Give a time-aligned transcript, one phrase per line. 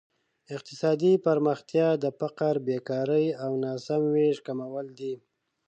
[0.55, 5.13] اقتصادي پرمختیا د فقر، بېکارۍ او ناسم ویش کمول دي.